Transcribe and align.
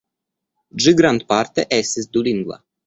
Ĝi 0.85 0.95
grandparte 1.03 1.69
estis 1.81 2.13
dulingva. 2.17 2.63